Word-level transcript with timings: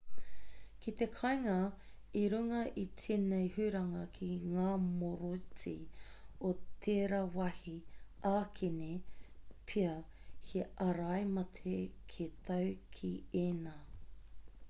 ki 0.83 0.91
te 0.99 1.05
kāinga 1.15 1.57
i 2.21 2.23
runga 2.33 2.61
i 2.83 2.85
tēnei 3.01 3.49
huranga 3.57 4.05
ki 4.15 4.29
ngā 4.53 4.71
moroiti 4.85 5.73
o 6.51 6.55
tērā 6.87 7.21
wāhi 7.37 7.75
ākene 8.31 8.89
pea 9.73 9.95
he 10.53 10.65
ārai 10.89 11.21
mate 11.37 11.77
kē 12.17 12.29
tāu 12.51 12.75
ki 12.99 13.13
ēnā 13.47 13.79